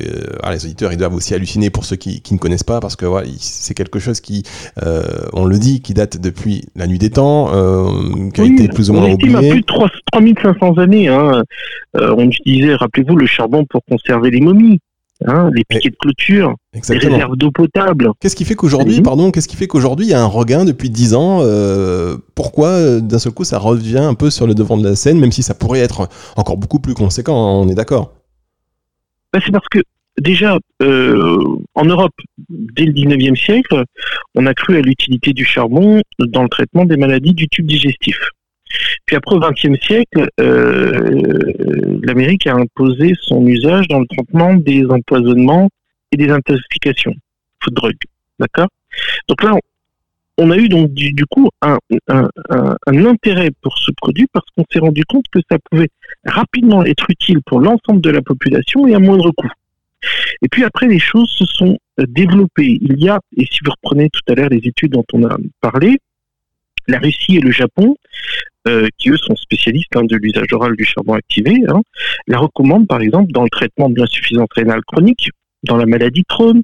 [0.50, 3.26] les auditeurs, ils doivent aussi halluciner pour ceux qui, ne connaissent pas, parce que voilà,
[3.38, 4.42] c'est quelque chose qui,
[5.32, 7.48] on le dit, qui date depuis la nuit des temps,
[8.34, 9.50] qui a été plus ou moins on oublié.
[9.50, 11.08] plus de 3, 3500 années.
[11.08, 11.42] Hein.
[11.94, 14.80] on utilisait, rappelez-vous, le charbon pour conserver les momies.
[15.26, 18.10] Hein, les piquets de clôture, les réserves d'eau potable.
[18.20, 20.90] Qu'est-ce qui fait qu'aujourd'hui, pardon, qu'est-ce qui fait qu'aujourd'hui il y a un regain depuis
[20.90, 24.76] 10 ans euh, Pourquoi euh, d'un seul coup ça revient un peu sur le devant
[24.76, 27.74] de la scène, même si ça pourrait être encore beaucoup plus conséquent, hein, on est
[27.74, 28.12] d'accord
[29.32, 29.80] bah, C'est parce que
[30.20, 32.14] déjà, euh, en Europe,
[32.48, 33.84] dès le 19e siècle,
[34.34, 38.18] on a cru à l'utilité du charbon dans le traitement des maladies du tube digestif.
[39.06, 44.84] Puis après, au XXe siècle, euh, l'Amérique a imposé son usage dans le traitement des
[44.86, 45.68] empoisonnements
[46.12, 47.14] et des intoxications,
[47.62, 47.94] food drug,
[48.38, 48.68] d'accord?
[49.28, 49.54] Donc là,
[50.38, 51.78] on a eu donc du, coup un,
[52.86, 55.90] intérêt pour ce produit parce qu'on s'est rendu compte que ça pouvait
[56.24, 59.50] rapidement être utile pour l'ensemble de la population et à moindre coût.
[60.42, 62.78] Et puis après, les choses se sont développées.
[62.80, 65.36] Il y a, et si vous reprenez tout à l'heure les études dont on a
[65.60, 65.98] parlé,
[66.88, 67.96] la Russie et le Japon,
[68.68, 71.82] euh, qui eux sont spécialistes hein, de l'usage oral du charbon activé, hein,
[72.26, 75.30] la recommandent par exemple dans le traitement de l'insuffisance rénale chronique,
[75.64, 76.62] dans la maladie Crohn,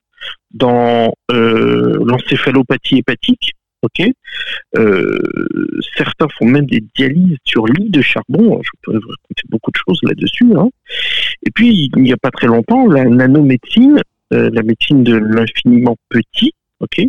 [0.53, 3.53] dans euh, l'encéphalopathie hépatique.
[3.83, 4.05] Ok,
[4.77, 5.19] euh,
[5.97, 8.61] certains font même des dialyses sur lit de charbon.
[8.61, 10.53] Je pourrais vous raconter beaucoup de choses là-dessus.
[10.57, 10.69] Hein.
[11.47, 14.01] Et puis il n'y a pas très longtemps, la nanomédecine,
[14.33, 17.03] la médecine de l'infiniment petit, ok,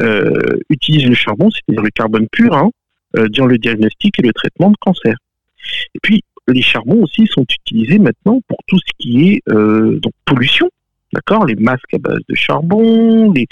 [0.00, 2.81] euh, utilise le charbon, c'est-à-dire le carbone pur, hein, euh,
[3.14, 5.14] dans le diagnostic et le traitement de cancer.
[5.94, 10.12] Et puis, les charbons aussi sont utilisés maintenant pour tout ce qui est euh, donc
[10.24, 10.68] pollution,
[11.12, 11.46] d'accord?
[11.46, 13.46] Les masques à base de charbon, les,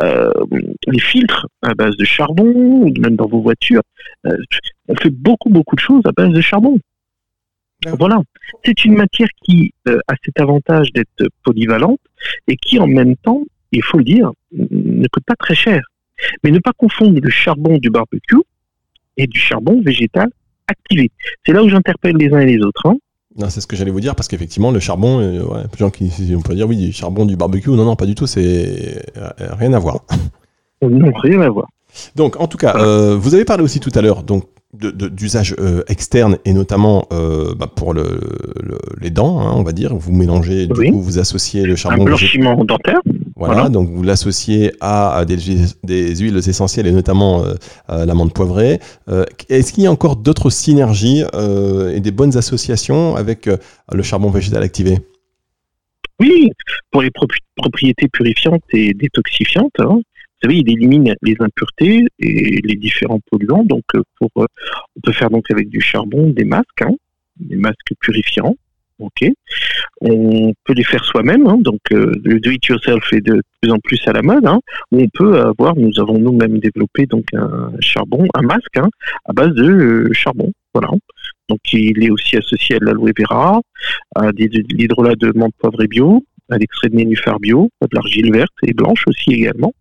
[0.00, 3.82] les filtres à base de charbon, même dans vos voitures.
[4.24, 6.78] on fait beaucoup, beaucoup de choses à base de charbon.
[7.98, 8.20] Voilà,
[8.64, 12.00] c'est une matière qui a cet avantage d'être polyvalente
[12.48, 13.42] et qui en même temps
[13.74, 15.82] il faut le dire, ne coûte pas très cher.
[16.42, 18.42] Mais ne pas confondre le charbon du barbecue
[19.16, 20.28] et du charbon végétal
[20.66, 21.10] activé.
[21.44, 22.86] C'est là où j'interpelle les uns et les autres.
[22.86, 22.96] Hein.
[23.36, 26.10] Non, c'est ce que j'allais vous dire parce qu'effectivement, le charbon, euh, ouais, gens qui,
[26.36, 29.30] on peut dire oui, du charbon du barbecue, non, non, pas du tout, c'est euh,
[29.58, 30.04] rien à voir.
[30.82, 31.66] Non, rien à voir.
[32.16, 35.84] Donc, en tout cas, euh, vous avez parlé aussi tout à l'heure donc d'usage euh,
[35.86, 38.20] externe et notamment euh, bah, pour le,
[39.00, 39.94] les dents, hein, on va dire.
[39.94, 42.02] Vous mélangez, du coup, vous associez le charbon.
[42.02, 43.00] Un blanchiment dentaire.
[43.36, 45.36] Voilà, donc vous l'associez à, des,
[45.82, 47.44] des, huiles essentielles et notamment
[47.88, 48.78] l'amande poivrée.
[49.48, 51.24] Est-ce qu'il y a encore d'autres synergies
[51.92, 53.50] et des bonnes associations avec
[53.92, 54.98] le charbon végétal activé?
[56.20, 56.50] Oui,
[56.92, 57.10] pour les
[57.56, 60.00] propriétés purifiantes et détoxifiantes, hein,
[60.44, 63.64] vous savez, il élimine les impuretés et les différents polluants.
[63.64, 64.46] Donc, euh, pour, euh,
[64.96, 66.92] on peut faire donc avec du charbon des masques, hein,
[67.40, 68.54] des masques purifiants.
[69.00, 69.28] Ok.
[70.00, 71.46] On peut les faire soi-même.
[71.46, 74.46] Hein, donc, euh, le do it yourself est de plus en plus à la mode.
[74.46, 74.60] Hein,
[74.92, 78.88] on peut avoir, nous avons nous-mêmes développé donc un charbon, un masque hein,
[79.24, 80.52] à base de charbon.
[80.72, 80.90] Voilà.
[81.48, 83.60] Donc, il est aussi associé à de l'aloe vera,
[84.14, 88.32] à de l'hydrolat de menthe poivrée bio, à l'extrait de nénuphar bio, à de l'argile
[88.32, 89.72] verte et blanche aussi également.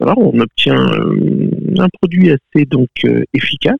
[0.00, 3.78] Alors, on obtient euh, un produit assez donc euh, efficace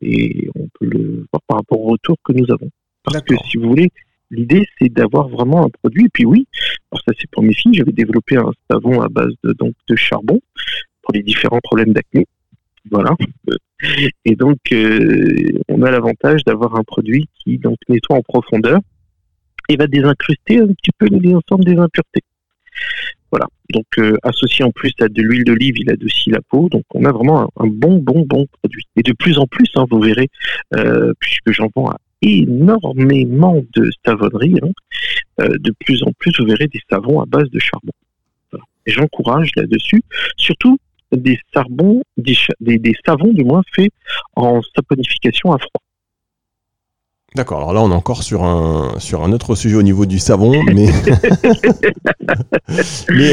[0.00, 2.70] et on peut le voir par rapport au retour que nous avons.
[3.06, 3.90] Parce que si vous voulez,
[4.30, 6.06] l'idée c'est d'avoir vraiment un produit.
[6.06, 6.46] Et puis oui,
[6.90, 9.96] alors ça c'est pour mes filles, j'avais développé un savon à base de, donc, de
[9.96, 10.40] charbon
[11.02, 12.26] pour les différents problèmes d'acné.
[12.90, 13.16] Voilà.
[14.24, 18.80] Et donc, euh, on a l'avantage d'avoir un produit qui donc nettoie en profondeur
[19.68, 22.22] et va désincruster un petit peu l'ensemble des impuretés.
[23.30, 23.46] Voilà.
[23.70, 26.68] Donc euh, associé en plus à de l'huile d'olive, il adoucit la peau.
[26.68, 28.84] Donc on a vraiment un, bon, bon, bon produit.
[28.96, 30.28] Et de plus en plus, hein, vous verrez,
[30.74, 34.72] euh, puisque j'en vends à énormément de savonneries, hein,
[35.40, 37.92] euh, de plus en plus, vous verrez des savons à base de charbon.
[38.86, 40.02] J'encourage là-dessus,
[40.36, 40.78] surtout
[41.12, 43.92] des, charbons, des, des, savons du moins faits
[44.34, 45.82] en saponification à froid.
[47.36, 50.18] D'accord, alors là on est encore sur un, sur un autre sujet au niveau du
[50.18, 50.88] savon, mais...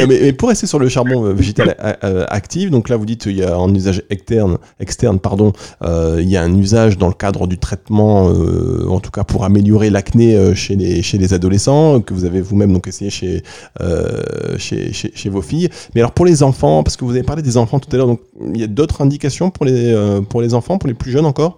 [0.05, 3.27] mais, pour rester sur le charbon euh, végétal euh, euh, actif, donc là vous dites
[3.27, 7.13] il y a un usage externe, externe pardon, il y a un usage dans le
[7.13, 12.13] cadre du traitement, en tout cas pour améliorer l'acné chez, les, chez les adolescents, que
[12.13, 13.41] vous avez vous-même donc essayé chez,
[14.57, 15.69] chez, chez, vos filles.
[15.95, 18.07] Mais alors pour les enfants, parce que vous avez parlé des enfants tout à l'heure,
[18.07, 18.19] donc
[18.53, 19.95] il y a d'autres indications pour les,
[20.27, 21.55] pour les enfants, pour les plus jeunes encore?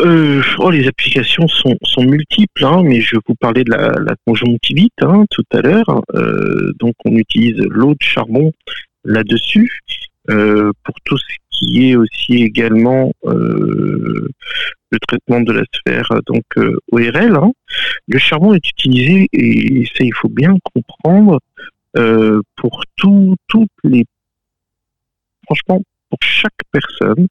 [0.00, 4.94] Euh, oh, les applications sont, sont multiples, hein, mais je vous parler de la, conjonctivite
[5.02, 6.02] hein, tout à l'heure.
[6.14, 8.52] Euh, donc, on utilise l'eau de charbon
[9.04, 9.80] là-dessus
[10.30, 14.28] euh, pour tout ce qui est aussi également euh,
[14.90, 16.44] le traitement de la sphère donc
[16.90, 17.36] ORL.
[17.36, 17.52] Hein.
[18.08, 21.38] Le charbon est utilisé et ça il faut bien comprendre
[22.56, 24.04] pour tout, toutes les
[25.46, 27.26] franchement pour chaque personne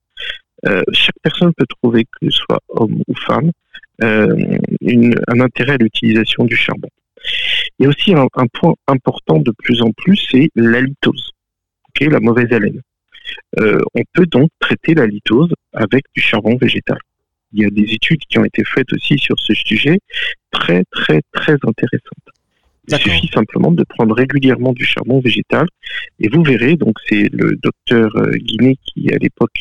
[0.94, 3.52] chaque personne peut trouver, que ce soit homme ou femme,
[4.04, 4.58] euh,
[5.28, 6.90] un intérêt à l'utilisation du charbon.
[7.78, 11.32] Il y a aussi un, point important de plus en plus, c'est la litose,
[12.00, 12.82] la mauvaise haleine.
[13.60, 16.98] Euh, on peut donc traiter la litose avec du charbon végétal.
[17.54, 20.00] Il y a des études qui ont été faites aussi sur ce sujet,
[20.52, 22.30] très très très intéressantes.
[22.88, 25.68] Il suffit simplement de prendre régulièrement du charbon végétal
[26.20, 29.54] et vous verrez, donc c'est le docteur euh, Guinet qui à l'époque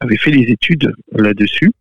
[0.00, 1.72] avait fait les études là-dessus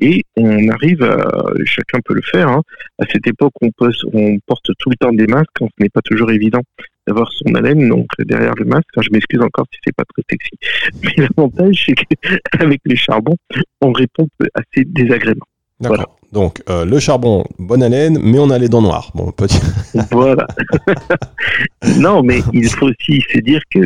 [0.00, 1.24] et on arrive à,
[1.64, 2.62] chacun peut le faire, hein.
[2.98, 3.70] à cette époque on,
[4.12, 6.62] on porte tout le temps des masques, ce n'est pas toujours évident
[7.06, 8.88] d'avoir son haleine donc derrière le masque.
[9.00, 10.50] je m'excuse encore si c'est pas très sexy,
[11.04, 13.36] mais l'avantage c'est qu'avec les charbons
[13.80, 15.46] on répond à ces désagréments.
[15.82, 16.16] D'accord.
[16.32, 19.10] Donc euh, le charbon, bonne haleine, mais on a les dents noires.
[19.14, 19.32] Bon,
[20.10, 20.46] voilà.
[21.98, 23.80] non, mais il faut aussi se dire que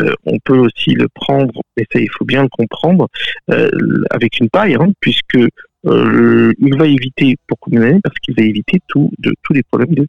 [0.00, 3.08] euh, on peut aussi le prendre, et ça il faut bien le comprendre,
[3.50, 3.70] euh,
[4.10, 5.38] avec une paille, hein, puisque
[5.86, 10.06] il va éviter pourquoi parce qu'il va éviter tout, de, tous les problèmes de,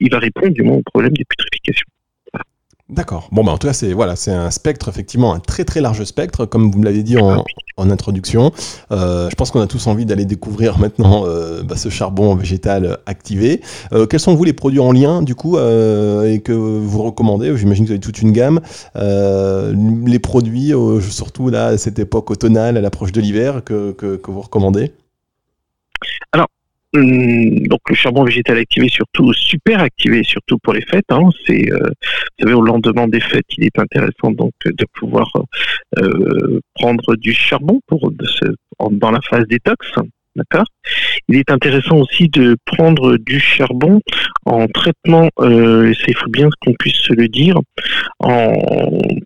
[0.00, 1.86] il va répondre du moins aux problèmes de putréfication.
[2.90, 3.28] D'accord.
[3.30, 6.02] Bon, bah, en tout cas, c'est voilà, c'est un spectre, effectivement, un très très large
[6.02, 7.44] spectre, comme vous me l'avez dit en,
[7.76, 8.50] en introduction.
[8.90, 12.98] Euh, je pense qu'on a tous envie d'aller découvrir maintenant euh, bah, ce charbon végétal
[13.06, 13.60] activé.
[13.92, 17.56] Euh, quels sont, vous, les produits en lien, du coup, euh, et que vous recommandez?
[17.56, 18.60] J'imagine que vous avez toute une gamme.
[18.96, 19.72] Euh,
[20.04, 20.72] les produits,
[21.08, 24.92] surtout là, à cette époque automnale, à l'approche de l'hiver, que, que, que vous recommandez?
[26.32, 26.48] Alors,
[26.92, 31.10] donc le charbon végétal activé, surtout super activé, surtout pour les fêtes.
[31.10, 35.30] Hein, c'est, euh, vous savez, au lendemain des fêtes, il est intéressant donc de pouvoir
[35.98, 38.10] euh, prendre du charbon pour
[38.90, 39.86] dans la phase détox.
[40.36, 40.66] D'accord?
[41.28, 44.00] Il est intéressant aussi de prendre du charbon
[44.46, 47.58] en traitement, euh, il faut bien qu'on puisse se le dire,
[48.20, 48.52] en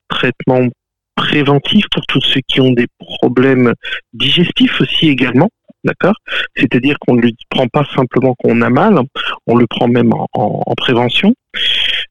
[0.09, 0.67] traitement
[1.15, 3.75] préventif pour tous ceux qui ont des problèmes
[4.13, 5.51] digestifs aussi également.
[5.85, 6.15] D'accord?
[6.57, 8.99] C'est-à-dire qu'on ne le prend pas simplement qu'on a mal,
[9.47, 11.35] on le prend même en, prévention.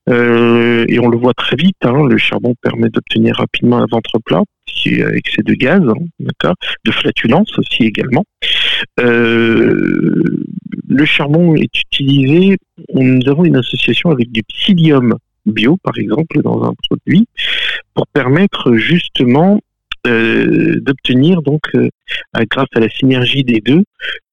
[0.09, 4.19] Euh, et on le voit très vite, hein, le charbon permet d'obtenir rapidement un ventre
[4.23, 4.43] plat,
[4.85, 6.55] avec excès de gaz, hein, d'accord,
[6.85, 8.25] de flatulence aussi également.
[8.99, 10.23] Euh,
[10.89, 12.57] le charbon est utilisé,
[12.93, 17.27] nous avons une association avec du psyllium bio, par exemple, dans un produit,
[17.93, 19.72] pour permettre justement euh,
[20.05, 21.89] d'obtenir donc euh,
[22.49, 23.83] grâce à la synergie des deux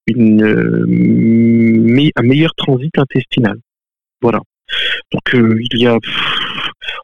[0.06, 3.56] une, euh, un meilleur transit intestinal.
[4.20, 4.40] Voilà.
[5.12, 5.96] Donc il y a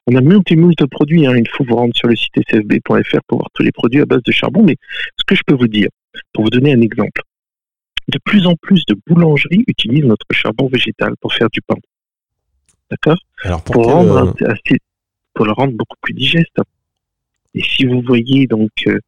[0.06, 1.26] on a multi de produits.
[1.26, 1.36] Hein.
[1.36, 4.22] Il faut vous rendre sur le site sfb.fr pour voir tous les produits à base
[4.22, 4.62] de charbon.
[4.62, 4.76] Mais
[5.18, 5.88] ce que je peux vous dire,
[6.32, 7.22] pour vous donner un exemple,
[8.08, 11.76] de plus en plus de boulangeries utilisent notre charbon végétal pour faire du pain.
[12.90, 13.18] D'accord?
[13.64, 14.32] Pour, rendre
[15.34, 16.56] pour le rendre beaucoup plus digeste.
[17.56, 18.98] Et si vous voyez donc euh,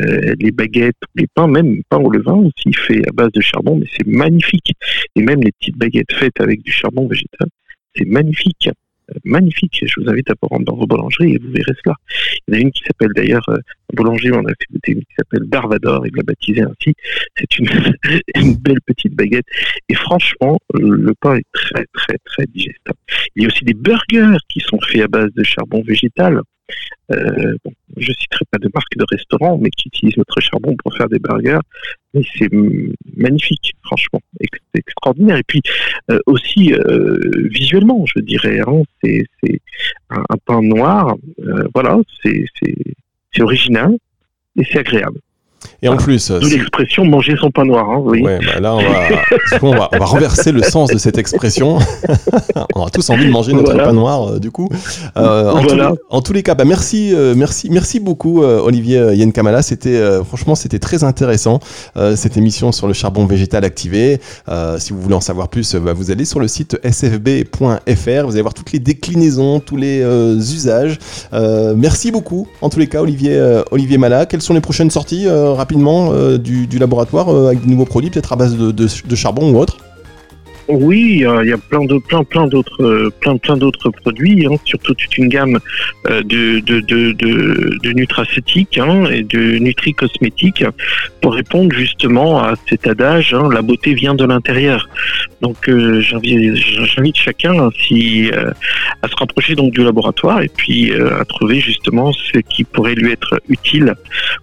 [0.00, 3.76] euh, les baguettes, les pains, même pain au levain aussi fait à base de charbon,
[3.76, 4.72] mais c'est magnifique.
[5.16, 7.48] Et même les petites baguettes faites avec du charbon végétal,
[7.94, 8.70] c'est magnifique.
[9.10, 9.84] Euh, magnifique.
[9.84, 11.96] Je vous invite à vous rendre dans vos boulangeries et vous verrez cela.
[12.46, 13.58] Il y en a une qui s'appelle d'ailleurs, euh,
[13.92, 16.94] boulanger, on a fait goûter une qui s'appelle Darvador, il l'a baptisé ainsi.
[17.36, 17.68] C'est une,
[18.36, 19.46] une, belle petite baguette.
[19.88, 22.88] Et franchement, le pain est très, très, très digeste.
[23.34, 26.40] Il y a aussi des burgers qui sont faits à base de charbon végétal.
[27.12, 27.56] Euh,
[27.96, 31.18] je citerai pas de marque de restaurant, mais qui utilisent notre charbon pour faire des
[31.18, 31.60] burgers.
[32.14, 32.50] Mais c'est
[33.16, 35.36] magnifique, franchement, c'est extraordinaire.
[35.36, 35.62] Et puis
[36.10, 37.18] euh, aussi euh,
[37.50, 39.24] visuellement, je dirais, hein, c'est
[40.10, 41.16] un, un, pain noir.
[41.74, 43.96] voilà, c'est original
[44.56, 45.20] et c'est agréable.
[45.82, 46.30] Et en plus.
[46.30, 47.88] D'où l'expression manger son pain noir.
[47.88, 48.22] Hein, oui.
[48.22, 49.08] Ouais, bah là, on va,
[49.62, 51.78] on, va, on va, renverser le sens de cette expression.
[52.74, 54.68] on a tous envie de manger notre pain noir, euh, du coup.
[55.16, 55.88] Euh, en, voilà.
[55.88, 59.62] tous les, en, tous les, cas, bah, merci, euh, merci, merci beaucoup, euh, Olivier Yenkamala.
[59.62, 61.60] C'était, euh, franchement, c'était très intéressant,
[62.14, 64.20] cette émission sur le charbon végétal activé.
[64.78, 68.26] si vous voulez en savoir plus, bah, vous allez sur le site sfb.fr.
[68.26, 70.02] Vous allez voir toutes les déclinaisons, tous les
[70.54, 70.98] usages.
[71.76, 74.26] merci beaucoup, en tous les cas, Olivier, Olivier Mala.
[74.26, 75.26] Quelles sont les prochaines sorties
[75.56, 79.58] rapidement euh, du, laboratoire euh, avec de nouveaux produits, peut-être à base de, charbon ou
[79.58, 79.78] autre
[80.68, 84.56] oui, il y a plein de plein plein d'autres euh, plein plein d'autres produits, hein,
[84.64, 85.58] surtout toute une gamme
[86.04, 90.64] de de de, de, nutracéutiques hein, et de nutri-cosmétiques
[91.20, 94.88] pour répondre justement à cet adage hein, la beauté vient de l'intérieur.
[95.40, 98.30] Donc j'invite chacun si,
[99.02, 103.12] à se rapprocher donc du laboratoire et puis à trouver justement ce qui pourrait lui
[103.12, 103.94] être utile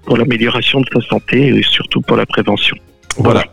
[0.05, 2.77] pour l'amélioration de sa santé et surtout pour la prévention.
[3.17, 3.43] Voilà.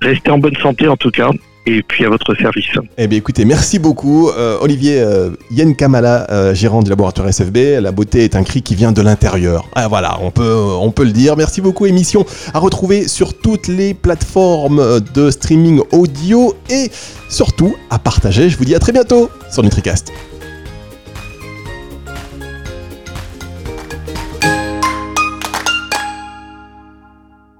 [0.00, 1.30] Restez en bonne santé en tout cas
[1.66, 2.70] et puis à votre service.
[2.96, 7.80] Eh bien écoutez, merci beaucoup euh, Olivier euh, Yen Kamala, euh, gérant du laboratoire SFB.
[7.80, 9.68] La beauté est un cri qui vient de l'intérieur.
[9.74, 11.36] Ah, voilà, on peut, on peut le dire.
[11.36, 16.90] Merci beaucoup émission à retrouver sur toutes les plateformes de streaming audio et
[17.28, 18.48] surtout à partager.
[18.48, 20.12] Je vous dis à très bientôt sur NutriCast.